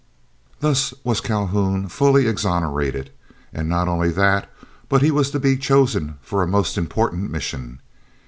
[0.61, 3.11] Thus was Calhoun fully exonerated,
[3.53, 4.49] and not only that,
[4.89, 7.79] but he was to be chosen for a most important mission.